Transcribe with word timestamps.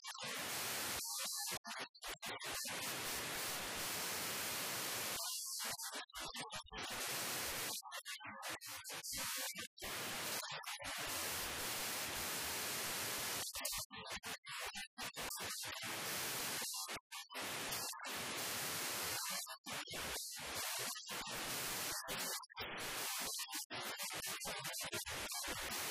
you 25.47 25.90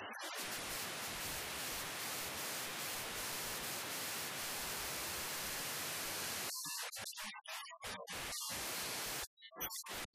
し。 9.68 10.09